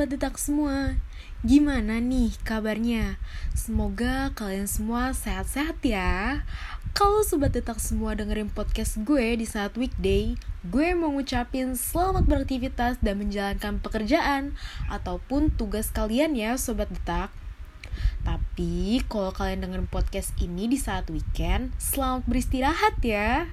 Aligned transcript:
sobat 0.00 0.16
detak 0.16 0.40
semua. 0.40 0.96
Gimana 1.44 2.00
nih 2.00 2.32
kabarnya? 2.40 3.20
Semoga 3.52 4.32
kalian 4.32 4.64
semua 4.64 5.12
sehat-sehat 5.12 5.76
ya. 5.84 6.40
Kalau 6.96 7.20
sobat 7.20 7.52
detak 7.52 7.76
semua 7.84 8.16
dengerin 8.16 8.48
podcast 8.48 8.96
gue 9.04 9.36
di 9.36 9.44
saat 9.44 9.76
weekday, 9.76 10.40
gue 10.64 10.96
mau 10.96 11.12
ngucapin 11.12 11.76
selamat 11.76 12.24
beraktivitas 12.24 12.96
dan 13.04 13.20
menjalankan 13.20 13.76
pekerjaan 13.84 14.56
ataupun 14.88 15.52
tugas 15.52 15.92
kalian 15.92 16.32
ya 16.32 16.56
sobat 16.56 16.88
detak. 16.88 17.28
Tapi 18.24 19.04
kalau 19.04 19.36
kalian 19.36 19.68
dengerin 19.68 19.84
podcast 19.92 20.32
ini 20.40 20.64
di 20.64 20.80
saat 20.80 21.12
weekend, 21.12 21.76
selamat 21.76 22.24
beristirahat 22.24 22.96
ya. 23.04 23.52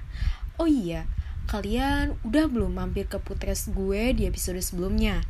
Oh 0.56 0.64
iya, 0.64 1.04
kalian 1.44 2.16
udah 2.24 2.48
belum 2.48 2.72
mampir 2.72 3.04
ke 3.04 3.20
podcast 3.20 3.68
gue 3.68 4.16
di 4.16 4.24
episode 4.24 4.64
sebelumnya? 4.64 5.20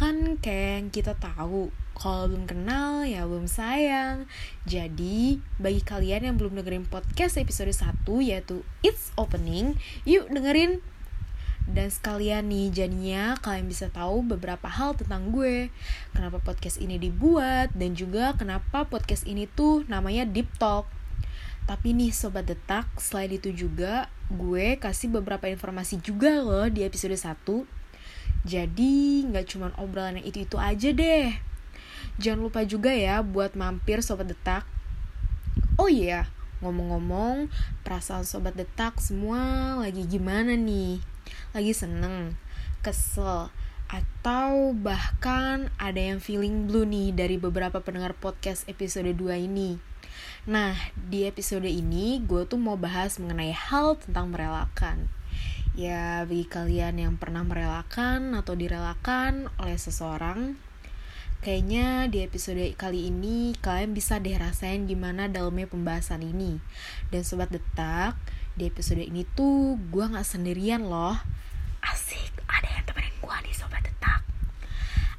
Kan 0.00 0.40
kayak 0.40 0.96
kita 0.96 1.12
tahu, 1.20 1.68
kalau 1.92 2.32
belum 2.32 2.48
kenal 2.48 3.04
ya 3.04 3.28
belum 3.28 3.44
sayang. 3.44 4.24
Jadi, 4.64 5.44
bagi 5.60 5.84
kalian 5.84 6.24
yang 6.24 6.36
belum 6.40 6.56
dengerin 6.56 6.88
podcast 6.88 7.36
episode 7.36 7.68
1 7.68 8.08
yaitu 8.24 8.64
It's 8.80 9.12
Opening, 9.20 9.76
yuk 10.08 10.32
dengerin. 10.32 10.80
Dan 11.68 11.92
sekalian 11.92 12.48
nih 12.48 12.72
jadinya 12.72 13.36
kalian 13.44 13.68
bisa 13.68 13.92
tahu 13.92 14.24
beberapa 14.24 14.72
hal 14.72 14.96
tentang 14.96 15.36
gue. 15.36 15.68
Kenapa 16.16 16.40
podcast 16.40 16.80
ini 16.80 16.96
dibuat 16.96 17.68
Dan 17.76 17.92
juga 17.92 18.32
kenapa 18.40 18.88
podcast 18.88 19.28
ini 19.28 19.44
tuh 19.52 19.84
namanya 19.84 20.24
Deep 20.24 20.48
Talk. 20.56 20.88
Tapi 21.68 21.92
nih 21.92 22.08
Sobat 22.08 22.48
Detak 22.48 22.88
Selain 22.96 23.28
itu 23.28 23.52
juga 23.52 24.08
gue 24.32 24.80
kasih 24.80 25.12
beberapa 25.12 25.44
informasi 25.44 26.00
juga 26.00 26.40
loh 26.40 26.72
di 26.72 26.88
episode 26.88 27.20
1 27.20 27.79
jadi 28.40 28.92
nggak 29.28 29.46
cuma 29.52 29.68
obrolan 29.76 30.16
yang 30.16 30.26
itu-itu 30.26 30.56
aja 30.56 30.88
deh. 30.96 31.36
Jangan 32.16 32.40
lupa 32.40 32.60
juga 32.64 32.92
ya 32.92 33.20
buat 33.20 33.52
mampir 33.52 34.00
Sobat 34.00 34.28
Detak. 34.32 34.64
Oh 35.80 35.88
iya, 35.88 36.28
ngomong-ngomong, 36.64 37.48
perasaan 37.84 38.24
Sobat 38.24 38.56
Detak 38.56 39.00
semua 39.00 39.76
lagi 39.80 40.04
gimana 40.04 40.56
nih? 40.56 41.00
Lagi 41.56 41.72
seneng, 41.72 42.36
kesel, 42.84 43.52
atau 43.90 44.76
bahkan 44.76 45.72
ada 45.76 45.98
yang 45.98 46.20
feeling 46.22 46.68
blue 46.68 46.84
nih 46.86 47.12
dari 47.16 47.36
beberapa 47.36 47.80
pendengar 47.80 48.16
podcast 48.16 48.64
episode 48.68 49.10
2 49.12 49.48
ini. 49.48 49.80
Nah, 50.48 50.72
di 50.96 51.28
episode 51.28 51.68
ini 51.68 52.20
gue 52.24 52.48
tuh 52.48 52.56
mau 52.56 52.76
bahas 52.80 53.20
mengenai 53.20 53.52
hal 53.52 54.00
tentang 54.00 54.32
merelakan. 54.32 55.19
Ya, 55.80 56.28
bagi 56.28 56.44
kalian 56.44 57.00
yang 57.00 57.16
pernah 57.16 57.40
merelakan 57.40 58.36
atau 58.36 58.52
direlakan 58.52 59.48
oleh 59.56 59.80
seseorang, 59.80 60.60
kayaknya 61.40 62.04
di 62.04 62.20
episode 62.20 62.60
kali 62.76 63.08
ini 63.08 63.56
kalian 63.64 63.96
bisa 63.96 64.20
deh 64.20 64.36
rasain 64.36 64.84
gimana 64.84 65.24
dalamnya 65.32 65.64
pembahasan 65.64 66.20
ini. 66.20 66.60
Dan 67.08 67.24
sobat 67.24 67.48
detak, 67.48 68.12
di 68.60 68.68
episode 68.68 69.00
ini 69.00 69.24
tuh 69.32 69.80
gue 69.88 70.04
gak 70.04 70.28
sendirian 70.28 70.84
loh. 70.84 71.16
Asik, 71.80 72.44
ada 72.44 72.68
yang 72.76 72.84
temenin 72.84 73.16
gue 73.16 73.36
nih 73.48 73.56
sobat 73.56 73.80
detak. 73.80 74.20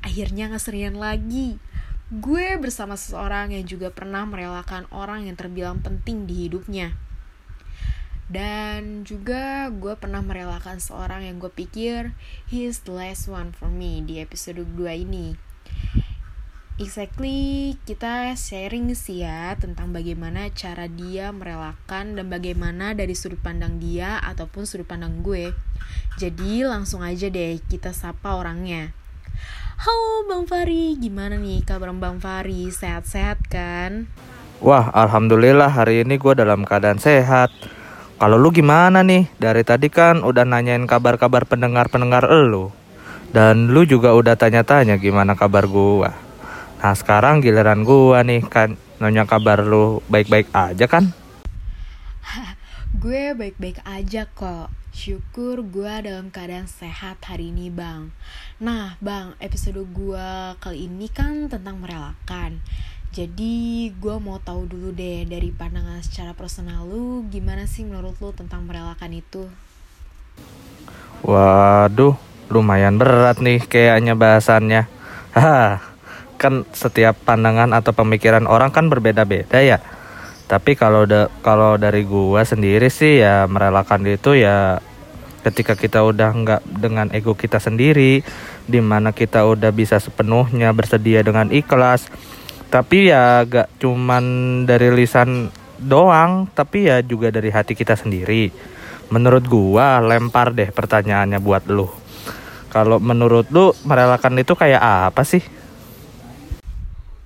Akhirnya 0.05 0.45
gak 0.53 0.61
sendirian 0.61 0.93
lagi. 0.93 1.57
Gue 2.13 2.53
bersama 2.61 2.93
seseorang 2.93 3.49
yang 3.49 3.65
juga 3.65 3.89
pernah 3.89 4.29
merelakan 4.29 4.85
orang 4.93 5.25
yang 5.25 5.33
terbilang 5.33 5.81
penting 5.81 6.29
di 6.29 6.45
hidupnya 6.45 6.93
dan 8.31 9.03
juga 9.03 9.67
gue 9.67 9.91
pernah 9.99 10.23
merelakan 10.23 10.79
seorang 10.79 11.27
yang 11.27 11.35
gue 11.37 11.51
pikir 11.51 12.15
he 12.47 12.63
is 12.63 12.87
the 12.87 12.95
last 12.95 13.27
one 13.27 13.51
for 13.51 13.67
me 13.67 13.99
di 13.99 14.23
episode 14.23 14.63
2 14.63 15.03
ini 15.03 15.35
Exactly, 16.81 17.77
kita 17.85 18.33
sharing 18.33 18.89
sih 18.97 19.21
ya 19.21 19.53
tentang 19.53 19.93
bagaimana 19.93 20.49
cara 20.49 20.89
dia 20.89 21.29
merelakan 21.29 22.17
dan 22.17 22.25
bagaimana 22.25 22.97
dari 22.97 23.13
sudut 23.13 23.37
pandang 23.37 23.77
dia 23.77 24.17
ataupun 24.17 24.65
sudut 24.65 24.89
pandang 24.89 25.21
gue. 25.21 25.53
Jadi 26.17 26.65
langsung 26.65 27.05
aja 27.05 27.29
deh 27.29 27.61
kita 27.69 27.93
sapa 27.93 28.33
orangnya. 28.33 28.97
Halo 29.77 30.25
Bang 30.25 30.49
Fari, 30.49 30.97
gimana 30.97 31.37
nih 31.37 31.61
kabar 31.61 31.93
Bang 31.93 32.17
Fari? 32.17 32.73
Sehat-sehat 32.73 33.45
kan? 33.45 34.09
Wah, 34.57 34.89
alhamdulillah 34.89 35.69
hari 35.69 36.01
ini 36.01 36.17
gue 36.17 36.33
dalam 36.33 36.65
keadaan 36.65 36.97
sehat. 36.97 37.53
Kalau 38.21 38.37
lu 38.37 38.53
gimana 38.53 39.01
nih? 39.01 39.33
Dari 39.41 39.65
tadi 39.65 39.89
kan 39.89 40.21
udah 40.21 40.45
nanyain 40.45 40.85
kabar-kabar 40.85 41.41
pendengar-pendengar 41.49 42.29
lu. 42.29 42.69
Dan 43.33 43.73
lu 43.73 43.81
juga 43.81 44.13
udah 44.13 44.37
tanya-tanya 44.37 45.01
gimana 45.01 45.33
kabar 45.33 45.65
gua. 45.65 46.13
Nah 46.85 46.93
sekarang 46.93 47.41
giliran 47.41 47.81
gua 47.81 48.21
nih 48.21 48.45
kan 48.45 48.77
nanya 49.01 49.25
kabar 49.25 49.65
lu 49.65 50.05
baik-baik 50.05 50.53
aja 50.53 50.85
kan? 50.85 51.09
gue 53.01 53.33
baik-baik 53.33 53.81
aja 53.89 54.29
kok. 54.29 54.69
Syukur 54.93 55.65
gue 55.65 55.89
dalam 56.05 56.29
keadaan 56.29 56.69
sehat 56.69 57.25
hari 57.25 57.49
ini 57.49 57.73
bang. 57.73 58.13
Nah 58.61 59.01
bang, 59.01 59.33
episode 59.41 59.81
gue 59.81 60.29
kali 60.61 60.85
ini 60.85 61.09
kan 61.09 61.49
tentang 61.49 61.81
merelakan. 61.81 62.61
Jadi 63.11 63.91
gue 63.91 64.15
mau 64.23 64.39
tahu 64.39 64.71
dulu 64.71 64.95
deh 64.95 65.27
dari 65.27 65.51
pandangan 65.51 65.99
secara 65.99 66.31
personal 66.31 66.87
lu 66.87 67.27
gimana 67.27 67.67
sih 67.67 67.83
menurut 67.83 68.15
lu 68.23 68.31
tentang 68.31 68.63
merelakan 68.63 69.11
itu? 69.11 69.51
Waduh, 71.19 72.15
lumayan 72.47 72.95
berat 72.95 73.43
nih 73.43 73.67
kayaknya 73.67 74.15
bahasannya. 74.15 74.87
Hah, 75.35 75.83
kan 76.39 76.63
setiap 76.71 77.19
pandangan 77.27 77.75
atau 77.75 77.91
pemikiran 77.91 78.47
orang 78.47 78.71
kan 78.71 78.87
berbeda-beda 78.87 79.59
ya. 79.59 79.83
Tapi 80.47 80.79
kalau 80.79 81.03
da 81.03 81.27
kalau 81.43 81.75
dari 81.75 82.07
gua 82.07 82.47
sendiri 82.47 82.87
sih 82.87 83.19
ya 83.19 83.43
merelakan 83.43 84.07
itu 84.07 84.39
ya 84.39 84.79
ketika 85.43 85.75
kita 85.75 85.99
udah 85.99 86.31
nggak 86.31 86.63
dengan 86.63 87.11
ego 87.11 87.35
kita 87.35 87.59
sendiri, 87.59 88.23
di 88.71 88.79
mana 88.79 89.11
kita 89.11 89.43
udah 89.43 89.75
bisa 89.75 89.99
sepenuhnya 89.99 90.71
bersedia 90.71 91.19
dengan 91.27 91.51
ikhlas 91.51 92.07
tapi 92.71 93.11
ya 93.11 93.43
gak 93.43 93.67
cuman 93.83 94.23
dari 94.63 94.95
lisan 94.95 95.51
doang 95.75 96.47
tapi 96.55 96.87
ya 96.87 97.03
juga 97.03 97.27
dari 97.27 97.51
hati 97.51 97.75
kita 97.75 97.99
sendiri. 97.99 98.47
Menurut 99.11 99.43
gua 99.43 99.99
lempar 99.99 100.55
deh 100.55 100.71
pertanyaannya 100.71 101.43
buat 101.43 101.67
lu. 101.67 101.91
Kalau 102.71 103.03
menurut 103.03 103.51
lu 103.51 103.75
merelakan 103.83 104.39
itu 104.39 104.55
kayak 104.55 104.79
apa 105.11 105.27
sih? 105.27 105.43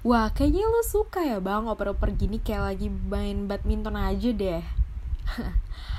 Wah, 0.02 0.34
kayaknya 0.34 0.66
lu 0.66 0.82
suka 0.86 1.22
ya 1.22 1.38
bang 1.38 1.70
oper-oper 1.70 2.14
gini 2.14 2.42
kayak 2.42 2.74
lagi 2.74 2.90
main 2.90 3.46
badminton 3.46 3.94
aja 3.94 4.30
deh. 4.34 4.66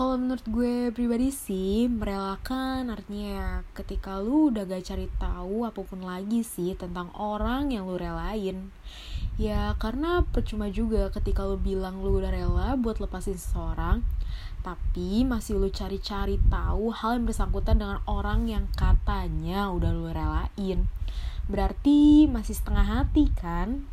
Kalau 0.00 0.16
menurut 0.16 0.40
gue 0.48 0.88
pribadi 0.96 1.28
sih, 1.28 1.84
merelakan 1.84 2.88
artinya 2.88 3.28
ya 3.36 3.48
ketika 3.76 4.16
lu 4.16 4.48
udah 4.48 4.64
gak 4.64 4.88
cari 4.88 5.12
tahu 5.20 5.68
apa 5.68 5.76
pun 5.84 6.00
lagi 6.00 6.40
sih 6.40 6.72
tentang 6.72 7.12
orang 7.12 7.68
yang 7.68 7.84
lu 7.84 8.00
relain. 8.00 8.72
Ya 9.36 9.76
karena 9.76 10.24
percuma 10.24 10.72
juga 10.72 11.12
ketika 11.12 11.44
lu 11.44 11.60
bilang 11.60 12.00
lu 12.00 12.16
udah 12.16 12.32
rela 12.32 12.80
buat 12.80 12.96
lepasin 12.96 13.36
seseorang, 13.36 14.00
tapi 14.64 15.28
masih 15.28 15.60
lu 15.60 15.68
cari-cari 15.68 16.40
tahu 16.48 16.96
hal 16.96 17.20
yang 17.20 17.28
bersangkutan 17.28 17.76
dengan 17.76 18.00
orang 18.08 18.48
yang 18.48 18.72
katanya 18.72 19.68
udah 19.68 19.92
lu 19.92 20.08
relain 20.08 20.88
berarti 21.50 22.30
masih 22.30 22.54
setengah 22.54 22.86
hati 22.86 23.28
kan? 23.34 23.84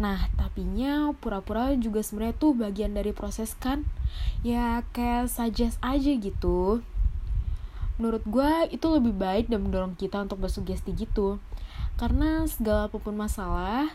Nah 0.00 0.32
tapinya 0.40 1.12
pura-pura 1.20 1.76
juga 1.76 2.00
sebenarnya 2.00 2.34
tuh 2.40 2.56
bagian 2.56 2.96
dari 2.96 3.12
proses 3.12 3.52
kan? 3.54 3.84
Ya 4.40 4.80
kayak 4.96 5.28
suggest 5.28 5.76
aja 5.84 6.12
gitu. 6.16 6.80
Menurut 8.00 8.24
gue 8.24 8.72
itu 8.72 8.86
lebih 8.88 9.12
baik 9.12 9.52
dan 9.52 9.68
mendorong 9.68 9.94
kita 9.94 10.24
untuk 10.24 10.40
bersugesti 10.40 10.96
gitu. 10.96 11.36
Karena 12.00 12.48
segala 12.48 12.88
apa 12.88 12.96
pun 12.96 13.12
masalah 13.14 13.92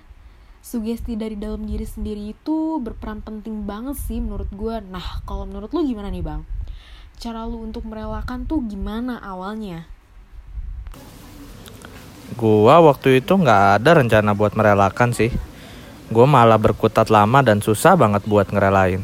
sugesti 0.61 1.17
dari 1.17 1.33
dalam 1.33 1.65
diri 1.65 1.87
sendiri 1.87 2.35
itu 2.35 2.77
berperan 2.83 3.23
penting 3.25 3.63
banget 3.63 3.95
sih 3.95 4.19
menurut 4.19 4.51
gue 4.51 4.83
nah 4.91 5.23
kalau 5.23 5.47
menurut 5.47 5.71
lu 5.73 5.81
gimana 5.83 6.13
nih 6.13 6.21
bang? 6.21 6.45
Cara 7.17 7.49
lu 7.49 7.65
untuk 7.65 7.87
merelakan 7.89 8.45
tuh 8.45 8.61
gimana 8.69 9.17
awalnya 9.17 9.89
Gua 12.37 12.77
waktu 12.85 13.17
itu 13.17 13.33
nggak 13.33 13.81
ada 13.81 13.97
rencana 13.97 14.37
buat 14.37 14.53
merelakan 14.53 15.09
sih. 15.09 15.33
Gua 16.13 16.29
malah 16.29 16.61
berkutat 16.61 17.09
lama 17.09 17.41
dan 17.41 17.65
susah 17.65 17.97
banget 17.97 18.29
buat 18.29 18.45
ngerelain. 18.53 19.01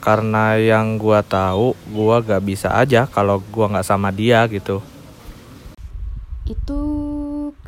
Karena 0.00 0.56
yang 0.56 0.96
gua 0.96 1.20
tahu, 1.20 1.76
gua 1.92 2.24
gak 2.24 2.40
bisa 2.48 2.72
aja 2.72 3.04
kalau 3.04 3.44
gua 3.52 3.68
nggak 3.68 3.84
sama 3.84 4.08
dia 4.08 4.48
gitu. 4.48 4.80
Itu 6.48 6.80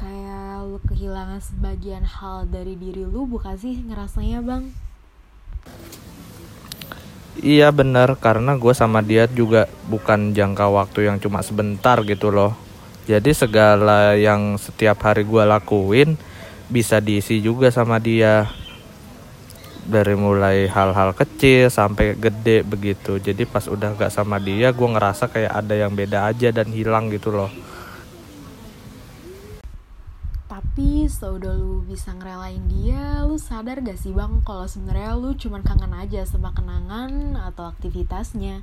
kayak 0.01 0.65
lu 0.65 0.81
kehilangan 0.89 1.45
sebagian 1.45 2.09
hal 2.09 2.49
dari 2.49 2.73
diri 2.73 3.05
lu 3.05 3.29
bukan 3.29 3.61
sih 3.61 3.85
ngerasanya 3.85 4.41
bang? 4.41 4.65
Iya 7.41 7.69
bener, 7.69 8.17
karena 8.17 8.57
gue 8.57 8.73
sama 8.73 9.05
dia 9.05 9.29
juga 9.29 9.69
bukan 9.89 10.33
jangka 10.33 10.67
waktu 10.73 11.09
yang 11.09 11.17
cuma 11.21 11.45
sebentar 11.45 12.01
gitu 12.05 12.33
loh. 12.33 12.70
Jadi 13.09 13.31
segala 13.33 14.13
yang 14.15 14.61
setiap 14.61 15.01
hari 15.03 15.25
gue 15.25 15.45
lakuin 15.47 16.21
bisa 16.71 17.01
diisi 17.01 17.41
juga 17.41 17.73
sama 17.73 17.97
dia. 17.99 18.49
Dari 19.81 20.15
mulai 20.15 20.71
hal-hal 20.71 21.17
kecil 21.17 21.67
sampai 21.73 22.15
gede 22.15 22.63
begitu. 22.63 23.19
Jadi 23.19 23.49
pas 23.49 23.65
udah 23.67 23.97
gak 23.97 24.13
sama 24.13 24.39
dia 24.39 24.71
gue 24.71 24.89
ngerasa 24.89 25.27
kayak 25.33 25.51
ada 25.51 25.75
yang 25.75 25.97
beda 25.97 26.31
aja 26.31 26.53
dan 26.55 26.71
hilang 26.71 27.11
gitu 27.11 27.35
loh. 27.35 27.51
Tapi 30.47 31.11
seudah 31.11 31.57
lu 31.57 31.83
bisa 31.83 32.15
ngerelain 32.15 32.63
dia 32.71 33.27
lu 33.27 33.35
sadar 33.41 33.83
gak 33.83 33.99
sih 33.99 34.15
bang 34.15 34.39
kalau 34.47 34.71
sebenarnya 34.71 35.19
lu 35.19 35.35
cuman 35.35 35.67
kangen 35.67 35.97
aja 35.97 36.23
sama 36.23 36.55
kenangan 36.55 37.35
atau 37.51 37.67
aktivitasnya 37.67 38.63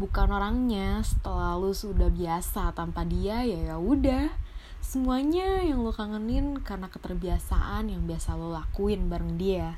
bukan 0.00 0.32
orangnya. 0.32 1.04
Setelah 1.04 1.60
lu 1.60 1.76
sudah 1.76 2.08
biasa 2.08 2.72
tanpa 2.72 3.04
dia 3.04 3.44
ya 3.44 3.70
ya 3.70 3.76
udah. 3.76 4.32
Semuanya 4.80 5.60
yang 5.60 5.84
lu 5.84 5.92
kangenin 5.92 6.56
karena 6.64 6.88
keterbiasaan 6.88 7.92
yang 7.92 8.08
biasa 8.08 8.32
lo 8.40 8.48
lakuin 8.48 9.12
bareng 9.12 9.36
dia. 9.36 9.76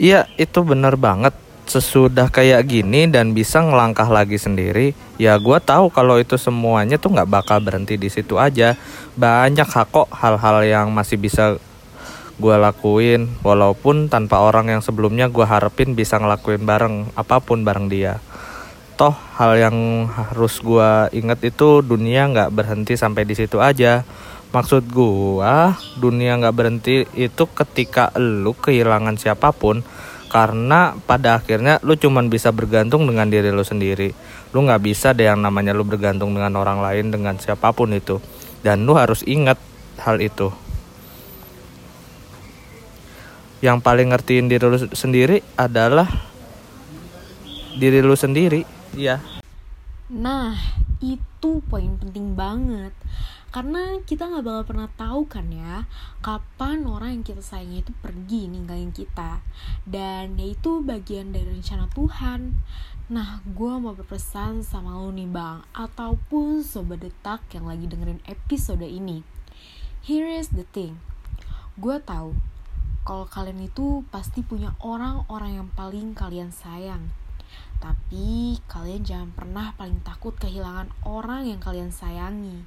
Iya 0.00 0.24
itu 0.40 0.64
bener 0.64 0.96
banget. 0.96 1.36
Sesudah 1.68 2.32
kayak 2.32 2.64
gini 2.64 3.10
dan 3.10 3.34
bisa 3.34 3.58
ngelangkah 3.58 4.06
lagi 4.06 4.38
sendiri 4.38 4.94
Ya 5.16 5.32
gue 5.40 5.58
tahu 5.64 5.88
kalau 5.88 6.20
itu 6.20 6.36
semuanya 6.36 7.00
tuh 7.00 7.16
nggak 7.16 7.28
bakal 7.28 7.58
berhenti 7.64 7.96
di 7.96 8.12
situ 8.12 8.36
aja. 8.36 8.76
Banyak 9.16 9.64
kok 9.64 10.12
hal-hal 10.12 10.60
yang 10.68 10.92
masih 10.92 11.16
bisa 11.16 11.56
gue 12.36 12.56
lakuin 12.56 13.28
Walaupun 13.40 14.12
tanpa 14.12 14.44
orang 14.44 14.72
yang 14.72 14.82
sebelumnya 14.84 15.28
gue 15.32 15.44
harapin 15.44 15.96
bisa 15.96 16.20
ngelakuin 16.20 16.62
bareng 16.64 17.10
Apa 17.16 17.40
pun 17.40 17.64
bareng 17.64 17.88
dia. 17.88 18.20
Toh 18.96 19.12
hal 19.36 19.60
yang 19.60 20.08
harus 20.08 20.56
gue 20.64 21.12
inget 21.12 21.52
itu 21.52 21.84
dunia 21.84 22.32
nggak 22.32 22.48
berhenti 22.48 22.96
sampai 22.96 23.28
di 23.28 23.36
situ 23.36 23.60
aja. 23.60 24.08
Maksud 24.56 24.88
gua 24.88 25.76
dunia 26.00 26.40
nggak 26.40 26.56
berhenti 26.56 27.04
itu 27.12 27.44
ketika 27.44 28.08
lu 28.16 28.56
kehilangan 28.56 29.20
siapa 29.20 29.52
pun 29.52 29.84
karena 30.32 30.96
pada 31.04 31.36
akhirnya 31.36 31.76
lu 31.84 31.92
cuman 31.92 32.32
bisa 32.32 32.56
bergantung 32.56 33.04
dengan 33.04 33.28
diri 33.28 33.52
lu 33.52 33.60
sendiri. 33.60 34.16
Lu 34.56 34.64
nggak 34.64 34.80
bisa 34.80 35.12
deh 35.12 35.28
yang 35.28 35.44
namanya 35.44 35.76
lu 35.76 35.84
bergantung 35.84 36.32
dengan 36.32 36.56
orang 36.56 36.80
lain 36.80 37.12
dengan 37.12 37.36
siapa 37.36 37.76
pun 37.76 37.92
itu. 37.92 38.16
Dan 38.64 38.88
lu 38.88 38.96
harus 38.96 39.20
ingat 39.28 39.60
hal 40.00 40.24
itu 40.24 40.48
yang 43.64 43.80
paling 43.80 44.12
ngertiin 44.12 44.52
diri 44.52 44.66
lu 44.68 44.76
sendiri 44.76 45.40
adalah 45.56 46.08
diri 47.76 48.04
lu 48.04 48.16
sendiri. 48.16 48.64
Ya 48.96 49.20
nah 50.06 50.54
itu 51.02 51.60
poin 51.66 51.98
penting 51.98 52.38
banget. 52.38 52.94
Karena 53.50 53.98
kita 54.04 54.28
nggak 54.28 54.44
bakal 54.44 54.64
pernah 54.68 54.88
tahu 55.00 55.24
kan 55.24 55.48
ya 55.48 55.88
kapan 56.20 56.84
orang 56.84 57.16
yang 57.16 57.24
kita 57.24 57.40
sayangi 57.40 57.80
itu 57.80 57.92
pergi 58.04 58.52
ninggalin 58.52 58.92
kita. 58.92 59.40
Dan 59.88 60.36
ya 60.36 60.46
itu 60.52 60.84
bagian 60.84 61.32
dari 61.32 61.48
rencana 61.48 61.88
Tuhan. 61.90 62.54
Nah 63.08 63.40
gue 63.48 63.72
mau 63.80 63.96
berpesan 63.96 64.62
sama 64.62 64.94
lo 65.00 65.08
nih 65.10 65.26
bang. 65.26 65.64
Ataupun 65.72 66.60
sobat 66.60 67.00
detak 67.02 67.42
yang 67.56 67.66
lagi 67.66 67.88
dengerin 67.88 68.20
episode 68.28 68.84
ini. 68.84 69.24
Here 70.04 70.28
is 70.28 70.52
the 70.52 70.68
thing. 70.70 71.00
Gue 71.80 71.98
tahu 71.98 72.36
kalau 73.06 73.30
kalian 73.30 73.62
itu 73.62 74.02
pasti 74.10 74.42
punya 74.42 74.74
orang-orang 74.82 75.62
yang 75.62 75.68
paling 75.72 76.18
kalian 76.18 76.50
sayang 76.50 77.14
tapi 77.78 78.58
kalian 78.66 79.06
jangan 79.06 79.30
pernah 79.30 79.70
paling 79.78 80.02
takut 80.02 80.34
kehilangan 80.34 80.90
orang 81.06 81.46
yang 81.46 81.62
kalian 81.62 81.94
sayangi 81.94 82.66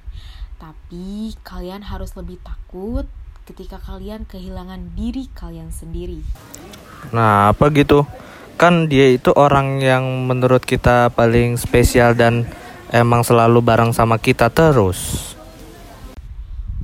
tapi 0.56 1.36
kalian 1.44 1.84
harus 1.84 2.16
lebih 2.16 2.40
takut 2.40 3.04
ketika 3.48 3.82
kalian 3.82 4.28
kehilangan 4.28 4.94
diri 4.94 5.26
kalian 5.34 5.74
sendiri. 5.74 6.22
Nah, 7.10 7.50
apa 7.50 7.72
gitu? 7.74 8.06
Kan 8.54 8.86
dia 8.86 9.10
itu 9.10 9.34
orang 9.34 9.82
yang 9.82 10.04
menurut 10.28 10.62
kita 10.62 11.10
paling 11.10 11.58
spesial 11.58 12.14
dan 12.14 12.46
emang 12.92 13.26
selalu 13.26 13.58
bareng 13.58 13.90
sama 13.90 14.20
kita 14.20 14.52
terus. 14.52 15.32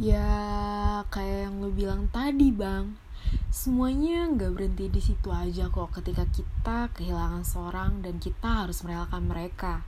Ya, 0.00 1.04
kayak 1.12 1.46
yang 1.46 1.62
lu 1.62 1.70
bilang 1.70 2.08
tadi, 2.10 2.50
Bang. 2.50 3.05
Semuanya 3.66 4.30
nggak 4.30 4.54
berhenti 4.54 4.86
di 4.86 5.02
situ 5.02 5.26
aja 5.34 5.66
kok. 5.66 5.90
Ketika 5.90 6.22
kita 6.30 6.86
kehilangan 6.94 7.42
seorang 7.42 7.98
dan 7.98 8.22
kita 8.22 8.62
harus 8.62 8.86
merelakan 8.86 9.26
mereka. 9.26 9.82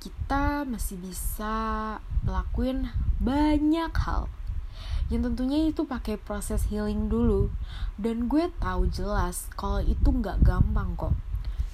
Kita 0.00 0.64
masih 0.64 0.96
bisa 1.04 2.00
ngelakuin 2.24 2.88
banyak 3.20 3.92
hal. 4.00 4.32
Yang 5.12 5.28
tentunya 5.28 5.68
itu 5.68 5.84
pakai 5.84 6.16
proses 6.16 6.72
healing 6.72 7.12
dulu. 7.12 7.52
Dan 8.00 8.32
gue 8.32 8.48
tahu 8.64 8.88
jelas 8.88 9.52
kalau 9.60 9.84
itu 9.84 10.08
nggak 10.08 10.40
gampang 10.40 10.96
kok. 10.96 11.12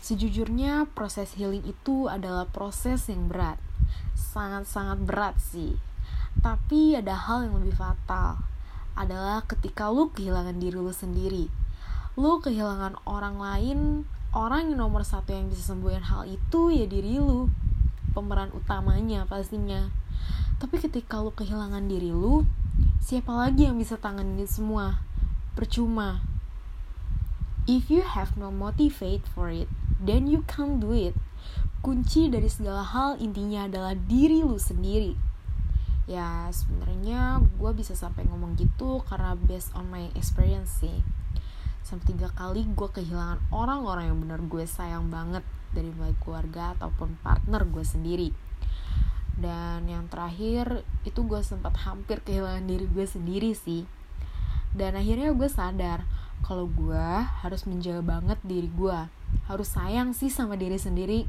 Sejujurnya 0.02 0.90
proses 0.90 1.38
healing 1.38 1.62
itu 1.62 2.10
adalah 2.10 2.50
proses 2.50 3.06
yang 3.06 3.30
berat. 3.30 3.62
Sangat-sangat 4.18 5.06
berat 5.06 5.38
sih. 5.38 5.78
Tapi 6.42 6.98
ada 6.98 7.14
hal 7.14 7.46
yang 7.46 7.62
lebih 7.62 7.78
fatal 7.78 8.42
adalah 8.92 9.44
ketika 9.48 9.88
lu 9.88 10.12
kehilangan 10.12 10.56
diri 10.60 10.76
lu 10.76 10.92
sendiri. 10.92 11.48
Lu 12.14 12.44
kehilangan 12.44 13.00
orang 13.08 13.36
lain 13.40 13.78
orang 14.32 14.72
yang 14.72 14.84
nomor 14.84 15.04
satu 15.04 15.32
yang 15.32 15.48
bisa 15.48 15.72
sembuhin 15.72 16.04
hal 16.04 16.28
itu 16.28 16.72
ya 16.72 16.84
diri 16.84 17.16
lu. 17.16 17.48
Pemeran 18.12 18.52
utamanya 18.52 19.24
pastinya. 19.24 19.88
Tapi 20.60 20.76
ketika 20.78 21.24
lu 21.24 21.32
kehilangan 21.32 21.88
diri 21.88 22.12
lu 22.12 22.44
siapa 23.02 23.32
lagi 23.32 23.66
yang 23.66 23.80
bisa 23.80 23.96
tanganin 23.96 24.44
semua? 24.44 25.00
Percuma. 25.56 26.20
If 27.64 27.88
you 27.88 28.02
have 28.02 28.36
no 28.36 28.52
motivate 28.52 29.24
for 29.24 29.48
it 29.48 29.70
then 30.02 30.28
you 30.28 30.44
can't 30.44 30.82
do 30.82 30.92
it. 30.92 31.16
Kunci 31.82 32.30
dari 32.30 32.46
segala 32.46 32.86
hal 32.86 33.18
intinya 33.18 33.66
adalah 33.66 33.98
diri 33.98 34.44
lu 34.44 34.54
sendiri 34.54 35.31
ya 36.10 36.50
sebenarnya 36.50 37.38
gue 37.62 37.70
bisa 37.78 37.94
sampai 37.94 38.26
ngomong 38.26 38.58
gitu 38.58 39.06
karena 39.06 39.38
based 39.38 39.70
on 39.78 39.86
my 39.86 40.10
experience 40.18 40.82
sih. 40.82 40.98
Sampai 41.82 42.14
tiga 42.14 42.28
kali 42.34 42.66
gue 42.66 42.88
kehilangan 42.90 43.38
orang-orang 43.54 44.10
yang 44.10 44.18
benar 44.18 44.40
gue 44.42 44.64
sayang 44.66 45.10
banget 45.10 45.46
dari 45.70 45.90
mulai 45.94 46.14
keluarga 46.18 46.74
ataupun 46.78 47.18
partner 47.22 47.62
gue 47.66 47.84
sendiri. 47.86 48.30
Dan 49.38 49.86
yang 49.90 50.06
terakhir 50.10 50.86
itu 51.06 51.22
gue 51.26 51.40
sempat 51.42 51.74
hampir 51.86 52.22
kehilangan 52.22 52.66
diri 52.66 52.86
gue 52.86 53.06
sendiri 53.06 53.50
sih. 53.54 53.86
Dan 54.74 54.98
akhirnya 54.98 55.30
gue 55.34 55.48
sadar 55.50 56.06
kalau 56.42 56.66
gue 56.66 57.06
harus 57.46 57.62
menjaga 57.70 58.02
banget 58.02 58.38
diri 58.42 58.66
gue 58.66 58.98
harus 59.46 59.68
sayang 59.70 60.14
sih 60.14 60.30
sama 60.30 60.58
diri 60.58 60.78
sendiri. 60.78 61.26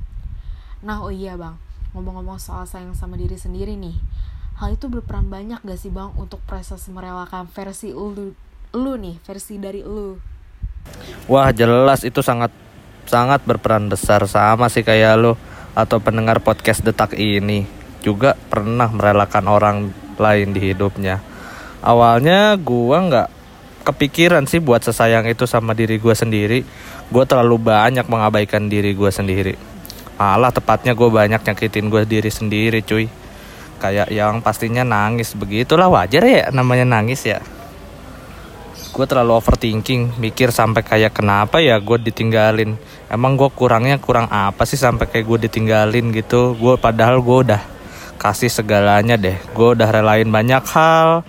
Nah 0.81 1.05
oh 1.05 1.13
iya 1.13 1.37
bang. 1.37 1.57
Ngomong-ngomong 1.93 2.41
soal 2.41 2.65
sayang 2.65 2.97
sama 2.97 3.21
diri 3.21 3.37
sendiri 3.37 3.77
nih 3.77 4.12
hal 4.57 4.69
itu 4.73 4.85
berperan 4.89 5.29
banyak 5.29 5.59
gak 5.61 5.79
sih 5.79 5.89
bang 5.89 6.13
untuk 6.17 6.41
proses 6.45 6.85
merelakan 6.89 7.49
versi 7.49 7.89
lu 7.93 8.33
lu 8.73 8.93
nih 8.97 9.17
versi 9.21 9.57
dari 9.57 9.81
lu 9.81 10.17
wah 11.29 11.49
jelas 11.53 12.05
itu 12.05 12.21
sangat 12.21 12.49
sangat 13.05 13.43
berperan 13.43 13.91
besar 13.91 14.23
sama 14.25 14.69
sih 14.69 14.85
kayak 14.85 15.13
lo 15.19 15.33
atau 15.73 15.97
pendengar 15.97 16.39
podcast 16.39 16.85
detak 16.85 17.17
ini 17.17 17.65
juga 18.03 18.35
pernah 18.37 18.91
merelakan 18.91 19.45
orang 19.49 19.77
lain 20.19 20.53
di 20.53 20.61
hidupnya. 20.69 21.23
Awalnya 21.81 22.59
gua 22.61 22.97
nggak 23.09 23.27
kepikiran 23.87 24.45
sih 24.45 24.61
buat 24.61 24.85
sesayang 24.85 25.25
itu 25.25 25.49
sama 25.49 25.73
diri 25.73 25.97
gua 25.97 26.13
sendiri. 26.13 26.61
Gua 27.09 27.25
terlalu 27.25 27.73
banyak 27.73 28.05
mengabaikan 28.05 28.69
diri 28.69 28.93
gua 28.93 29.09
sendiri. 29.09 29.73
Malah 30.23 30.55
tepatnya 30.55 30.95
gue 30.95 31.09
banyak 31.11 31.43
nyakitin 31.43 31.91
gue 31.91 32.07
diri 32.07 32.31
sendiri 32.31 32.79
cuy. 32.79 33.11
Kayak 33.81 34.09
yang 34.13 34.41
pastinya 34.43 34.85
nangis. 34.85 35.33
Begitulah 35.37 35.89
wajar 35.89 36.23
ya 36.25 36.49
namanya 36.51 36.85
nangis 36.99 37.23
ya. 37.23 37.39
Gue 38.93 39.09
terlalu 39.09 39.33
overthinking 39.41 40.21
mikir 40.21 40.53
sampai 40.53 40.85
kayak 40.85 41.17
kenapa 41.17 41.57
ya 41.57 41.81
gue 41.81 41.97
ditinggalin. 41.97 42.77
Emang 43.09 43.33
gue 43.33 43.49
kurangnya 43.49 43.97
kurang 43.97 44.29
apa 44.29 44.69
sih 44.69 44.77
sampai 44.77 45.09
kayak 45.09 45.25
gue 45.25 45.39
ditinggalin 45.49 46.13
gitu? 46.13 46.53
Gue 46.53 46.77
padahal 46.77 47.17
gue 47.17 47.37
udah 47.49 47.61
kasih 48.21 48.53
segalanya 48.53 49.17
deh. 49.17 49.33
Gue 49.57 49.73
udah 49.73 49.89
relain 49.89 50.29
banyak 50.29 50.61
hal 50.69 51.25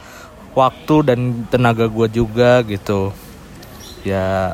waktu 0.53 0.97
dan 1.09 1.49
tenaga 1.49 1.89
gue 1.89 2.09
juga 2.13 2.61
gitu. 2.69 3.17
Ya 4.05 4.53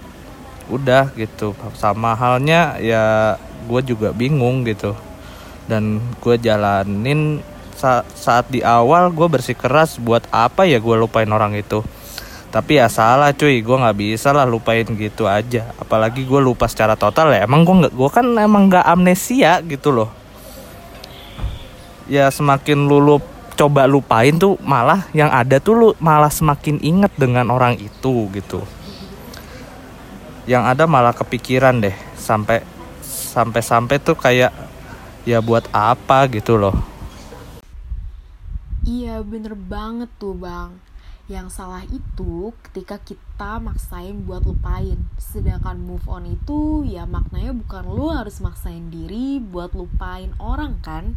udah 0.70 1.10
gitu. 1.18 1.50
Sama 1.74 2.14
halnya 2.14 2.78
ya 2.78 3.34
gue 3.66 3.80
juga 3.82 4.14
bingung 4.14 4.62
gitu. 4.62 4.94
Dan 5.66 5.98
gue 6.22 6.38
jalanin 6.38 7.42
sa 7.80 8.04
saat 8.12 8.52
di 8.52 8.60
awal 8.60 9.08
gue 9.08 9.24
bersikeras 9.24 9.96
buat 9.96 10.20
apa 10.28 10.68
ya 10.68 10.76
gue 10.76 10.96
lupain 11.00 11.28
orang 11.32 11.56
itu. 11.56 11.80
Tapi 12.52 12.76
ya 12.76 12.92
salah 12.92 13.32
cuy 13.32 13.64
gue 13.64 13.76
nggak 13.80 13.96
bisa 13.96 14.36
lah 14.36 14.44
lupain 14.44 14.84
gitu 14.84 15.24
aja. 15.24 15.72
Apalagi 15.80 16.28
gue 16.28 16.40
lupa 16.44 16.68
secara 16.68 16.92
total 17.00 17.32
ya. 17.32 17.48
Emang 17.48 17.64
gue 17.64 17.88
nggak 17.88 17.94
gue 17.96 18.10
kan 18.12 18.26
emang 18.36 18.68
nggak 18.68 18.84
amnesia 18.84 19.64
gitu 19.64 19.88
loh. 19.88 20.10
Ya 22.04 22.28
semakin 22.28 22.84
lu, 22.84 23.00
lu 23.00 23.16
coba 23.56 23.88
lupain 23.88 24.36
tuh 24.36 24.60
malah 24.60 25.08
yang 25.16 25.32
ada 25.32 25.56
tuh 25.56 25.72
lu 25.72 25.88
malah 26.02 26.28
semakin 26.28 26.76
inget 26.84 27.14
dengan 27.16 27.48
orang 27.48 27.80
itu 27.80 28.28
gitu. 28.36 28.60
Yang 30.44 30.62
ada 30.76 30.84
malah 30.84 31.16
kepikiran 31.16 31.80
deh 31.80 31.96
sampai 32.18 32.60
sampai 33.30 33.62
sampai 33.62 33.96
tuh 34.02 34.18
kayak 34.18 34.50
ya 35.22 35.38
buat 35.38 35.70
apa 35.70 36.26
gitu 36.34 36.58
loh 36.58 36.99
Iya 38.80 39.20
bener 39.20 39.52
banget 39.52 40.08
tuh 40.16 40.32
bang 40.32 40.72
Yang 41.28 41.60
salah 41.60 41.84
itu 41.84 42.56
ketika 42.64 42.96
kita 42.96 43.60
maksain 43.60 44.24
buat 44.24 44.40
lupain 44.48 44.96
Sedangkan 45.20 45.76
move 45.76 46.04
on 46.08 46.24
itu 46.24 46.88
ya 46.88 47.04
maknanya 47.04 47.52
bukan 47.52 47.84
lu 47.92 48.08
harus 48.08 48.40
maksain 48.40 48.88
diri 48.88 49.36
buat 49.36 49.76
lupain 49.76 50.32
orang 50.40 50.80
kan 50.80 51.16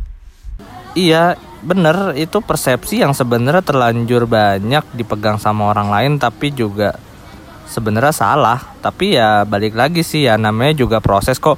Iya, 0.94 1.34
bener 1.66 2.14
itu 2.14 2.38
persepsi 2.38 3.02
yang 3.02 3.18
sebenarnya 3.18 3.66
terlanjur 3.66 4.30
banyak 4.30 4.86
dipegang 4.94 5.42
sama 5.42 5.74
orang 5.74 5.90
lain 5.90 6.12
tapi 6.22 6.54
juga 6.54 6.94
sebenarnya 7.66 8.14
salah. 8.14 8.62
Tapi 8.78 9.18
ya 9.18 9.42
balik 9.50 9.74
lagi 9.74 10.06
sih 10.06 10.30
ya 10.30 10.38
namanya 10.38 10.78
juga 10.78 11.02
proses 11.02 11.42
kok. 11.42 11.58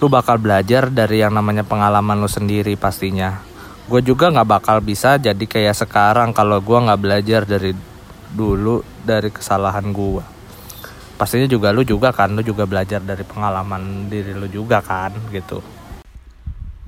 Lu 0.00 0.08
bakal 0.08 0.40
belajar 0.40 0.88
dari 0.88 1.20
yang 1.20 1.36
namanya 1.36 1.68
pengalaman 1.68 2.24
lu 2.24 2.30
sendiri 2.32 2.72
pastinya. 2.80 3.51
Gue 3.92 4.00
juga 4.00 4.32
nggak 4.32 4.48
bakal 4.48 4.80
bisa 4.80 5.20
jadi 5.20 5.44
kayak 5.44 5.76
sekarang 5.76 6.32
kalau 6.32 6.64
gue 6.64 6.78
nggak 6.80 6.96
belajar 6.96 7.44
dari 7.44 7.76
dulu 8.32 8.80
dari 9.04 9.28
kesalahan 9.28 9.92
gue. 9.92 10.24
Pastinya 11.20 11.44
juga 11.44 11.76
lu 11.76 11.84
juga 11.84 12.08
kan, 12.08 12.32
lu 12.32 12.40
juga 12.40 12.64
belajar 12.64 13.04
dari 13.04 13.20
pengalaman 13.20 14.08
diri 14.08 14.32
lu 14.32 14.48
juga 14.48 14.80
kan 14.80 15.12
gitu. 15.28 15.60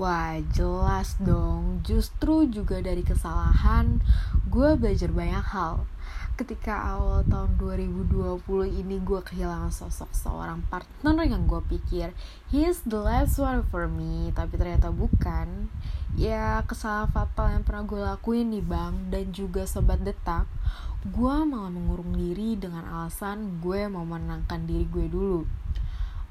Wah 0.00 0.40
jelas 0.50 1.14
dong 1.22 1.78
Justru 1.86 2.50
juga 2.50 2.82
dari 2.82 3.06
kesalahan 3.06 4.02
Gue 4.50 4.74
belajar 4.74 5.06
banyak 5.14 5.46
hal 5.54 5.86
Ketika 6.34 6.98
awal 6.98 7.22
tahun 7.30 7.54
2020 7.62 8.42
ini 8.66 8.98
gue 8.98 9.22
kehilangan 9.22 9.70
sosok 9.70 10.10
seorang 10.10 10.66
partner 10.66 11.22
yang 11.22 11.46
gue 11.46 11.62
pikir 11.70 12.10
He's 12.50 12.82
the 12.82 12.98
last 12.98 13.38
one 13.38 13.62
for 13.70 13.86
me 13.86 14.34
Tapi 14.34 14.58
ternyata 14.58 14.90
bukan. 14.90 15.70
Ya 16.18 16.58
kesalahan 16.66 17.14
fatal 17.14 17.54
yang 17.54 17.62
pernah 17.62 17.86
gue 17.86 18.00
lakuin 18.02 18.50
nih 18.50 18.66
bang 18.66 19.14
Dan 19.14 19.30
juga 19.30 19.62
sobat 19.62 20.02
detak 20.02 20.50
Gue 21.06 21.46
malah 21.46 21.70
mengurung 21.70 22.18
diri 22.18 22.58
dengan 22.58 22.82
alasan 22.82 23.62
gue 23.62 23.86
mau 23.86 24.02
menangkan 24.02 24.66
diri 24.66 24.90
gue 24.90 25.06
dulu. 25.06 25.46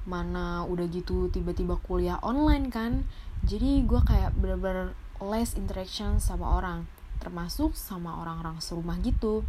Mana 0.04 0.68
udah 0.68 0.84
gitu 0.92 1.32
tiba-tiba 1.32 1.80
kuliah 1.80 2.20
online 2.20 2.68
kan 2.68 3.08
jadi 3.44 3.84
gue 3.84 4.00
kayak 4.04 4.36
bener-bener 4.40 4.96
less 5.20 5.56
interaction 5.60 6.20
sama 6.20 6.60
orang 6.60 6.88
termasuk 7.24 7.72
sama 7.80 8.20
orang-orang 8.20 8.60
serumah 8.60 9.00
gitu. 9.00 9.48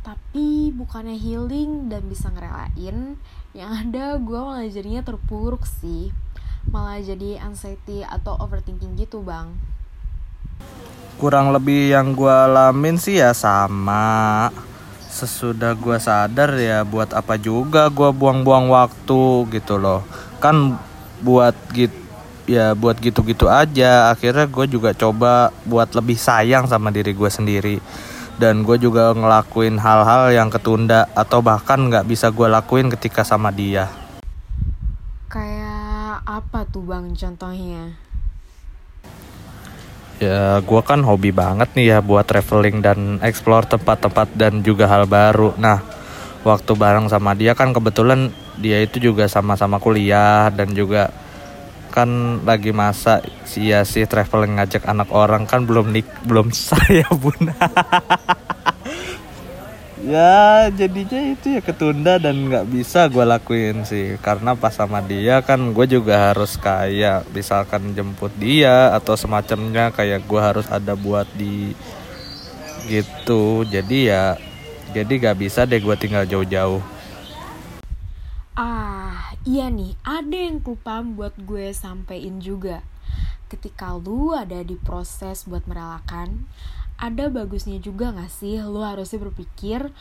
Tapi 0.00 0.72
bukannya 0.72 1.20
healing 1.20 1.92
dan 1.92 2.08
bisa 2.08 2.32
ngerelain 2.32 3.20
yang 3.52 3.70
ada 3.70 4.16
gue 4.16 4.40
malah 4.40 4.64
jadinya 4.64 5.04
terpuruk 5.04 5.68
sih. 5.68 6.08
Malah 6.72 7.04
jadi 7.04 7.44
anxiety 7.44 8.00
atau 8.00 8.40
overthinking 8.40 8.96
gitu 8.96 9.20
bang. 9.20 9.52
Kurang 11.20 11.52
lebih 11.52 11.92
yang 11.92 12.16
gue 12.16 12.32
alamin 12.32 12.96
sih 12.96 13.20
ya 13.20 13.36
sama. 13.36 14.48
Sesudah 15.12 15.76
gue 15.76 16.00
sadar 16.00 16.56
ya 16.56 16.82
buat 16.82 17.12
apa 17.12 17.36
juga 17.36 17.92
gue 17.92 18.10
buang-buang 18.12 18.72
waktu 18.72 19.48
gitu 19.52 19.76
loh. 19.76 20.04
Kan 20.40 20.80
buat 21.20 21.56
gitu 21.72 22.03
ya 22.44 22.72
buat 22.76 22.96
gitu-gitu 23.00 23.48
aja. 23.48 24.12
Akhirnya 24.12 24.48
gue 24.48 24.66
juga 24.68 24.92
coba 24.92 25.52
buat 25.64 25.92
lebih 25.92 26.16
sayang 26.16 26.68
sama 26.68 26.88
diri 26.92 27.12
gue 27.12 27.30
sendiri. 27.30 27.76
Dan 28.34 28.66
gue 28.66 28.76
juga 28.82 29.14
ngelakuin 29.14 29.78
hal-hal 29.78 30.34
yang 30.34 30.50
ketunda 30.50 31.06
atau 31.14 31.38
bahkan 31.38 31.78
nggak 31.86 32.06
bisa 32.08 32.34
gue 32.34 32.50
lakuin 32.50 32.90
ketika 32.90 33.22
sama 33.22 33.54
dia. 33.54 33.86
Kayak 35.30 36.22
apa 36.26 36.66
tuh 36.66 36.82
bang 36.82 37.14
contohnya? 37.14 37.94
Ya 40.22 40.62
gue 40.62 40.82
kan 40.86 41.02
hobi 41.02 41.34
banget 41.34 41.74
nih 41.74 41.86
ya 41.94 41.98
buat 41.98 42.26
traveling 42.26 42.82
dan 42.82 43.18
explore 43.22 43.66
tempat-tempat 43.66 44.30
dan 44.34 44.62
juga 44.62 44.86
hal 44.86 45.10
baru. 45.10 45.54
Nah 45.58 45.82
waktu 46.46 46.72
bareng 46.74 47.10
sama 47.10 47.34
dia 47.34 47.54
kan 47.54 47.74
kebetulan 47.74 48.30
dia 48.58 48.78
itu 48.82 49.02
juga 49.02 49.26
sama-sama 49.26 49.82
kuliah 49.82 50.50
dan 50.54 50.70
juga 50.70 51.10
kan 51.94 52.42
lagi 52.42 52.74
masa 52.74 53.22
sia 53.46 53.86
sih 53.86 54.02
traveling 54.02 54.58
ngajak 54.58 54.82
anak 54.90 55.14
orang 55.14 55.46
kan 55.46 55.62
belum 55.62 55.94
nik 55.94 56.10
belum 56.26 56.50
saya 56.66 57.06
bun. 57.14 57.54
Ya 60.04 60.68
jadinya 60.68 61.32
itu 61.32 61.56
ya 61.56 61.62
ketunda 61.64 62.20
dan 62.20 62.50
nggak 62.50 62.66
bisa 62.68 63.06
gue 63.06 63.22
lakuin 63.22 63.86
sih. 63.86 64.18
Karena 64.18 64.58
pas 64.58 64.74
sama 64.74 64.98
dia 65.00 65.38
kan 65.46 65.70
gue 65.70 65.86
juga 65.86 66.34
harus 66.34 66.58
kayak 66.58 67.30
misalkan 67.30 67.94
jemput 67.94 68.34
dia 68.36 68.90
atau 68.92 69.14
semacamnya 69.14 69.94
kayak 69.94 70.26
gue 70.26 70.40
harus 70.42 70.66
ada 70.66 70.98
buat 70.98 71.30
di 71.38 71.72
gitu. 72.90 73.64
Jadi 73.64 74.10
ya 74.10 74.34
jadi 74.94 75.10
gak 75.18 75.42
bisa 75.42 75.66
deh 75.66 75.82
gue 75.82 75.96
tinggal 75.98 76.22
jauh-jauh. 76.22 76.78
Ah, 78.54 79.03
iya 79.44 79.68
nih, 79.68 79.96
ada 80.04 80.36
yang 80.36 80.64
kelupaan 80.64 81.16
buat 81.16 81.36
gue 81.36 81.72
sampein 81.76 82.40
juga. 82.40 82.80
Ketika 83.52 83.94
lu 83.96 84.32
ada 84.32 84.64
di 84.64 84.74
proses 84.80 85.44
buat 85.44 85.68
merelakan, 85.68 86.48
ada 86.96 87.28
bagusnya 87.28 87.76
juga 87.78 88.10
gak 88.16 88.32
sih 88.32 88.56
lu 88.64 88.80
harusnya 88.80 89.20
berpikir 89.20 89.92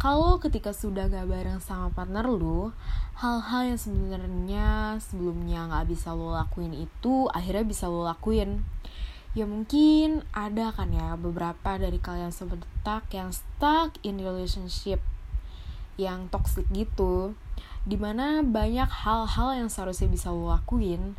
kalau 0.00 0.40
ketika 0.40 0.72
sudah 0.72 1.12
gak 1.12 1.28
bareng 1.28 1.60
sama 1.60 1.92
partner 1.92 2.24
lu, 2.24 2.72
hal-hal 3.20 3.68
yang 3.68 3.76
sebenarnya 3.76 4.96
sebelumnya 4.96 5.68
gak 5.68 5.92
bisa 5.92 6.16
lo 6.16 6.32
lakuin 6.32 6.72
itu 6.72 7.28
akhirnya 7.28 7.68
bisa 7.68 7.84
lo 7.84 8.08
lakuin. 8.08 8.64
Ya 9.36 9.44
mungkin 9.44 10.24
ada 10.32 10.72
kan 10.72 10.88
ya 10.96 11.20
beberapa 11.20 11.76
dari 11.76 12.00
kalian 12.00 12.32
sebentar 12.32 13.04
yang 13.12 13.28
stuck 13.28 13.92
in 14.00 14.24
relationship 14.24 15.04
yang 16.00 16.32
toxic 16.32 16.64
gitu 16.72 17.36
di 17.88 17.96
mana 17.96 18.44
banyak 18.44 18.88
hal-hal 18.88 19.56
yang 19.56 19.68
seharusnya 19.72 20.08
bisa 20.12 20.28
lo 20.28 20.52
lakuin 20.52 21.16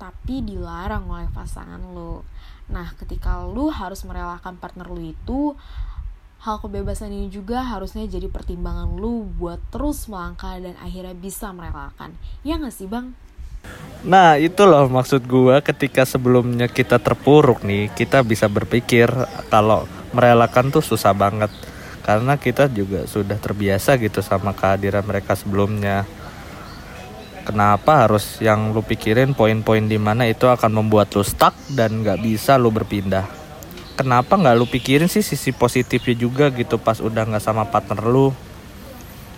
tapi 0.00 0.40
dilarang 0.40 1.06
oleh 1.06 1.28
pasangan 1.30 1.80
lo. 1.92 2.24
Nah 2.72 2.90
ketika 2.96 3.44
lo 3.44 3.68
harus 3.68 4.02
merelakan 4.08 4.56
partner 4.56 4.88
lo 4.88 4.98
itu 4.98 5.54
hal 6.40 6.56
kebebasan 6.56 7.12
ini 7.12 7.28
juga 7.28 7.60
harusnya 7.60 8.08
jadi 8.08 8.32
pertimbangan 8.32 8.96
lo 8.96 9.28
buat 9.28 9.60
terus 9.68 10.08
melangkah 10.08 10.56
dan 10.56 10.74
akhirnya 10.80 11.12
bisa 11.12 11.52
merelakan. 11.52 12.16
Ya 12.40 12.56
gak 12.56 12.72
sih 12.72 12.88
bang? 12.88 13.12
Nah 14.00 14.40
itu 14.40 14.64
loh 14.64 14.88
maksud 14.88 15.28
gue 15.28 15.60
ketika 15.60 16.08
sebelumnya 16.08 16.64
kita 16.72 16.96
terpuruk 16.96 17.60
nih 17.60 17.92
kita 17.92 18.24
bisa 18.24 18.48
berpikir 18.48 19.12
kalau 19.52 19.84
merelakan 20.16 20.72
tuh 20.72 20.80
susah 20.80 21.12
banget 21.12 21.52
karena 22.00 22.40
kita 22.40 22.66
juga 22.72 23.04
sudah 23.04 23.36
terbiasa 23.36 24.00
gitu 24.00 24.24
sama 24.24 24.56
kehadiran 24.56 25.04
mereka 25.04 25.36
sebelumnya. 25.36 26.08
Kenapa 27.44 28.06
harus 28.06 28.38
yang 28.38 28.70
lu 28.70 28.84
pikirin 28.84 29.32
poin-poin 29.32 29.82
di 29.84 29.96
mana 29.96 30.28
itu 30.28 30.46
akan 30.46 30.84
membuat 30.84 31.12
lu 31.16 31.24
stuck 31.24 31.56
dan 31.72 32.04
nggak 32.04 32.20
bisa 32.20 32.60
lu 32.60 32.70
berpindah? 32.70 33.26
Kenapa 33.96 34.36
nggak 34.36 34.56
lu 34.56 34.64
pikirin 34.68 35.10
sih 35.10 35.24
sisi 35.24 35.52
positifnya 35.52 36.16
juga 36.16 36.48
gitu 36.52 36.80
pas 36.80 37.00
udah 37.00 37.26
nggak 37.26 37.44
sama 37.44 37.68
partner 37.68 38.00
lu? 38.06 38.32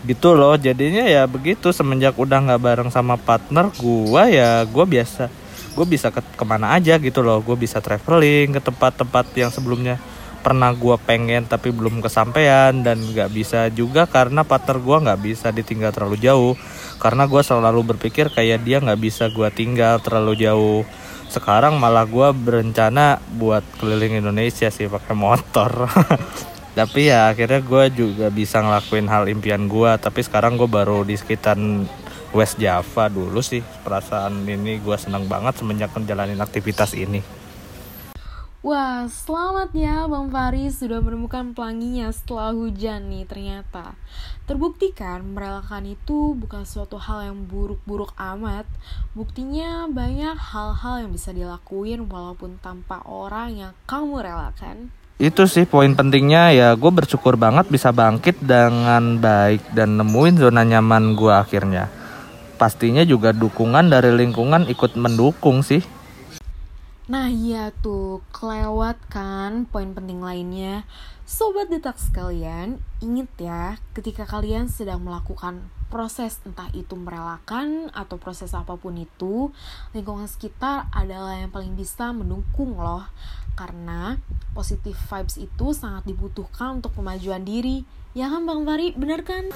Gitu 0.02 0.34
loh 0.34 0.58
jadinya 0.58 1.06
ya 1.06 1.24
begitu. 1.30 1.70
Semenjak 1.70 2.18
udah 2.18 2.42
nggak 2.42 2.62
bareng 2.62 2.90
sama 2.90 3.18
partner 3.18 3.70
gua 3.78 4.26
ya 4.28 4.62
gua 4.66 4.86
biasa 4.86 5.42
gue 5.72 5.86
bisa 5.88 6.12
ke 6.12 6.20
ke 6.20 6.44
mana 6.44 6.76
aja 6.76 7.00
gitu 7.00 7.24
loh. 7.24 7.40
Gue 7.40 7.56
bisa 7.56 7.80
traveling 7.80 8.52
ke 8.52 8.60
tempat-tempat 8.60 9.32
yang 9.32 9.48
sebelumnya 9.48 9.96
pernah 10.42 10.74
gue 10.74 10.98
pengen 11.06 11.46
tapi 11.46 11.70
belum 11.70 12.02
kesampaian 12.02 12.74
dan 12.82 12.98
nggak 12.98 13.30
bisa 13.30 13.70
juga 13.70 14.10
karena 14.10 14.42
partner 14.42 14.82
gue 14.82 14.96
nggak 15.08 15.20
bisa 15.22 15.48
ditinggal 15.54 15.94
terlalu 15.94 16.18
jauh. 16.18 16.54
Karena 16.98 17.30
gue 17.30 17.42
selalu 17.42 17.94
berpikir 17.94 18.30
kayak 18.34 18.66
dia 18.66 18.82
nggak 18.82 19.00
bisa 19.00 19.30
gue 19.30 19.48
tinggal 19.54 20.02
terlalu 20.02 20.42
jauh. 20.42 20.82
Sekarang 21.30 21.78
malah 21.78 22.04
gue 22.04 22.28
berencana 22.34 23.22
buat 23.38 23.62
keliling 23.78 24.18
Indonesia 24.18 24.68
sih 24.68 24.90
pakai 24.90 25.14
motor. 25.14 25.70
Tapi 26.78 27.00
ya 27.08 27.30
akhirnya 27.30 27.62
gue 27.62 27.84
juga 27.94 28.26
bisa 28.28 28.58
ngelakuin 28.60 29.06
hal 29.06 29.28
impian 29.28 29.68
gue 29.68 29.92
tapi 30.00 30.24
sekarang 30.24 30.56
gue 30.56 30.64
baru 30.64 31.04
di 31.04 31.20
sekitar 31.20 31.60
West 32.32 32.56
Java 32.56 33.12
dulu 33.12 33.44
sih. 33.44 33.60
Perasaan 33.60 34.48
ini 34.48 34.80
gue 34.80 34.96
seneng 34.96 35.28
banget 35.28 35.60
semenjak 35.60 35.92
menjalani 35.92 36.32
aktivitas 36.40 36.96
ini 36.96 37.41
Wah, 38.62 39.10
selamat 39.10 39.74
ya 39.74 40.06
Bang 40.06 40.30
Fari 40.30 40.70
sudah 40.70 41.02
menemukan 41.02 41.50
pelanginya 41.50 42.14
setelah 42.14 42.54
hujan 42.54 43.10
nih 43.10 43.26
ternyata. 43.26 43.98
Terbuktikan 44.46 45.34
merelakan 45.34 45.98
itu 45.98 46.38
bukan 46.38 46.62
suatu 46.62 46.94
hal 46.94 47.26
yang 47.26 47.42
buruk-buruk 47.42 48.14
amat. 48.14 48.62
Buktinya 49.18 49.90
banyak 49.90 50.38
hal-hal 50.38 51.02
yang 51.02 51.10
bisa 51.10 51.34
dilakuin 51.34 52.06
walaupun 52.06 52.62
tanpa 52.62 53.02
orang 53.02 53.50
yang 53.58 53.72
kamu 53.90 54.30
relakan. 54.30 54.94
Itu 55.18 55.50
sih 55.50 55.66
poin 55.66 55.98
pentingnya 55.98 56.54
ya 56.54 56.68
gue 56.78 56.92
bersyukur 56.94 57.34
banget 57.34 57.66
bisa 57.66 57.90
bangkit 57.90 58.38
dengan 58.46 59.18
baik 59.18 59.74
dan 59.74 59.98
nemuin 59.98 60.38
zona 60.38 60.62
nyaman 60.62 61.18
gue 61.18 61.34
akhirnya. 61.34 61.90
Pastinya 62.62 63.02
juga 63.02 63.34
dukungan 63.34 63.90
dari 63.90 64.14
lingkungan 64.14 64.70
ikut 64.70 64.94
mendukung 64.94 65.66
sih. 65.66 65.82
Nah 67.12 67.28
iya 67.28 67.68
tuh, 67.84 68.24
kelewat 68.32 68.96
kan 69.12 69.68
poin 69.68 69.92
penting 69.92 70.24
lainnya. 70.24 70.88
Sobat 71.28 71.68
detak 71.68 72.00
sekalian, 72.00 72.80
inget 73.04 73.28
ya 73.36 73.76
ketika 73.92 74.24
kalian 74.24 74.72
sedang 74.72 75.04
melakukan 75.04 75.60
proses 75.92 76.40
entah 76.48 76.72
itu 76.72 76.96
merelakan 76.96 77.92
atau 77.92 78.16
proses 78.16 78.56
apa 78.56 78.80
pun 78.80 78.96
itu, 78.96 79.52
lingkungan 79.92 80.24
sekitar 80.24 80.88
adalah 80.88 81.36
yang 81.36 81.52
paling 81.52 81.76
bisa 81.76 82.16
mendukung 82.16 82.80
loh. 82.80 83.04
Karena 83.60 84.16
positive 84.56 84.96
vibes 84.96 85.36
itu 85.36 85.76
sangat 85.76 86.08
dibutuhkan 86.08 86.80
untuk 86.80 86.96
kemajuan 86.96 87.44
diri. 87.44 87.84
Ya 88.16 88.32
kan 88.32 88.48
Bang 88.48 88.64
Fari, 88.64 88.96
bener 88.96 89.20
kan? 89.20 89.52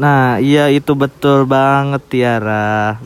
Nah 0.00 0.40
iya 0.40 0.72
itu 0.72 0.96
betul 0.96 1.44
banget 1.44 2.00
Tiara 2.08 2.96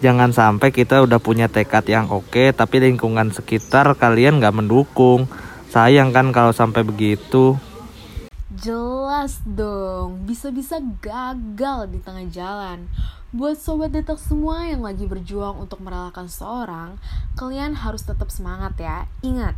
jangan 0.00 0.32
sampai 0.32 0.72
kita 0.72 1.04
udah 1.04 1.20
punya 1.20 1.46
tekad 1.46 1.84
yang 1.86 2.08
oke 2.08 2.56
tapi 2.56 2.76
lingkungan 2.80 3.30
sekitar 3.30 3.92
kalian 3.94 4.40
nggak 4.40 4.56
mendukung. 4.56 5.28
Sayang 5.70 6.10
kan 6.10 6.34
kalau 6.34 6.50
sampai 6.50 6.82
begitu. 6.82 7.54
Jelas 8.50 9.38
dong 9.46 10.26
bisa-bisa 10.26 10.82
gagal 10.98 11.92
di 11.94 12.02
tengah 12.02 12.26
jalan. 12.32 12.90
Buat 13.30 13.62
sobat 13.62 13.94
detak 13.94 14.18
semua 14.18 14.66
yang 14.66 14.82
lagi 14.82 15.06
berjuang 15.06 15.62
untuk 15.62 15.78
merelakan 15.78 16.26
seorang 16.26 16.98
kalian 17.38 17.78
harus 17.78 18.02
tetap 18.02 18.26
semangat 18.34 18.74
ya. 18.82 19.06
Ingat 19.22 19.54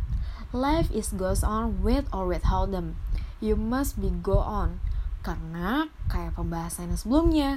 life 0.53 0.93
is 0.93 1.09
goes 1.17 1.41
on 1.41 1.81
with 1.81 2.05
or 2.13 2.29
without 2.29 2.69
them. 2.69 2.93
You 3.41 3.57
must 3.57 3.97
be 3.97 4.13
go 4.13 4.37
on. 4.37 4.77
Karena 5.25 5.89
kayak 6.11 6.37
pembahasan 6.37 6.93
yang 6.93 6.99
sebelumnya 7.01 7.51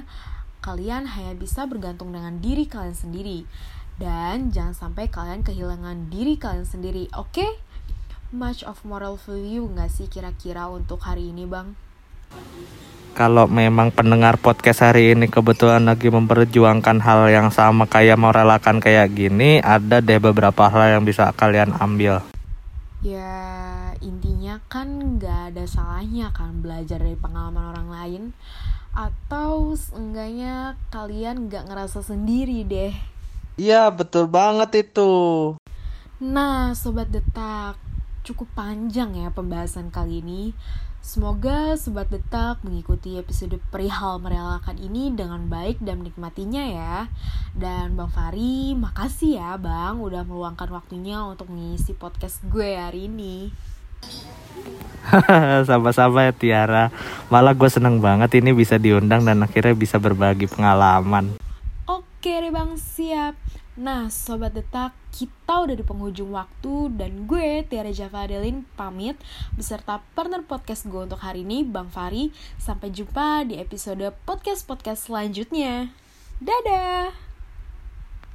kalian 0.67 1.07
hanya 1.07 1.31
bisa 1.31 1.63
bergantung 1.63 2.11
dengan 2.11 2.43
diri 2.43 2.67
kalian 2.67 2.91
sendiri. 2.91 3.47
Dan 3.95 4.51
jangan 4.51 4.75
sampai 4.75 5.07
kalian 5.07 5.39
kehilangan 5.39 6.11
diri 6.11 6.35
kalian 6.35 6.67
sendiri, 6.67 7.07
oke? 7.15 7.31
Okay? 7.31 7.47
Much 8.35 8.67
of 8.67 8.83
moral 8.83 9.15
value 9.15 9.63
nggak 9.63 9.87
sih 9.87 10.11
kira-kira 10.11 10.67
untuk 10.67 10.99
hari 11.07 11.31
ini, 11.31 11.47
Bang? 11.47 11.79
Kalau 13.15 13.47
memang 13.47 13.95
pendengar 13.95 14.35
podcast 14.35 14.83
hari 14.83 15.15
ini 15.15 15.31
kebetulan 15.31 15.87
lagi 15.87 16.11
memperjuangkan 16.11 16.99
hal 16.99 17.31
yang 17.31 17.49
sama 17.49 17.87
kayak 17.87 18.19
mau 18.19 18.35
relakan 18.35 18.83
kayak 18.83 19.15
gini, 19.15 19.63
ada 19.63 20.03
deh 20.03 20.19
beberapa 20.19 20.67
hal 20.67 20.99
yang 20.99 21.07
bisa 21.07 21.31
kalian 21.31 21.71
ambil. 21.79 22.19
Ya, 22.99 23.95
intinya 24.03 24.59
kan 24.67 25.17
nggak 25.17 25.55
ada 25.55 25.63
salahnya 25.63 26.29
kan 26.35 26.59
belajar 26.59 26.99
dari 26.99 27.15
pengalaman 27.17 27.73
orang 27.73 27.87
lain 27.89 28.23
atau 28.97 29.77
seenggaknya 29.77 30.73
kalian 30.89 31.53
gak 31.53 31.69
ngerasa 31.69 32.01
sendiri 32.01 32.65
deh. 32.65 32.97
Iya 33.61 33.93
betul 33.93 34.25
banget 34.25 34.89
itu. 34.89 35.53
Nah 36.17 36.73
sobat 36.73 37.13
detak, 37.13 37.77
cukup 38.25 38.49
panjang 38.57 39.13
ya 39.13 39.29
pembahasan 39.29 39.93
kali 39.93 40.25
ini. 40.25 40.57
Semoga 41.07 41.79
Sobat 41.79 42.11
Detak 42.11 42.67
mengikuti 42.67 43.15
episode 43.15 43.55
perihal 43.71 44.19
merelakan 44.19 44.75
ini 44.75 45.15
dengan 45.15 45.47
baik 45.47 45.79
dan 45.79 46.03
menikmatinya 46.03 46.63
ya. 46.67 46.95
Dan 47.55 47.95
Bang 47.95 48.11
Fari, 48.11 48.75
makasih 48.75 49.39
ya 49.39 49.55
Bang 49.55 50.03
udah 50.03 50.27
meluangkan 50.27 50.67
waktunya 50.67 51.23
untuk 51.23 51.47
mengisi 51.47 51.95
podcast 51.95 52.43
gue 52.51 52.75
hari 52.75 53.07
ini. 53.07 53.55
Sama-sama 55.69 56.27
ya 56.27 56.33
Tiara. 56.35 56.91
Malah 57.31 57.55
gue 57.55 57.69
seneng 57.71 58.03
banget 58.03 58.39
ini 58.39 58.51
bisa 58.51 58.75
diundang 58.75 59.23
dan 59.23 59.39
akhirnya 59.43 59.75
bisa 59.75 59.97
berbagi 59.99 60.47
pengalaman. 60.51 61.39
Oke 61.87 62.43
deh 62.43 62.51
bang, 62.51 62.75
siap. 62.75 63.35
Nah, 63.77 64.09
Sobat 64.09 64.57
Detak, 64.57 64.97
kita 65.13 65.69
udah 65.69 65.77
di 65.77 65.85
penghujung 65.85 66.33
waktu 66.33 66.89
dan 66.97 67.29
gue, 67.29 67.61
Tiara 67.61 67.93
Java 67.93 68.25
Adelin, 68.25 68.65
pamit 68.73 69.21
beserta 69.53 70.01
partner 70.17 70.41
podcast 70.41 70.89
gue 70.89 71.05
untuk 71.05 71.21
hari 71.21 71.45
ini, 71.45 71.61
Bang 71.61 71.93
Fari. 71.93 72.33
Sampai 72.57 72.89
jumpa 72.89 73.45
di 73.45 73.61
episode 73.61 74.01
podcast-podcast 74.25 75.13
selanjutnya. 75.13 75.93
Dadah! 76.41 77.26